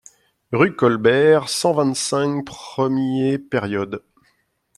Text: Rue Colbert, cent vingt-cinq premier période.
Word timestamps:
Rue 0.51 0.75
Colbert, 0.75 1.47
cent 1.47 1.73
vingt-cinq 1.73 2.43
premier 2.43 3.37
période. 3.37 4.01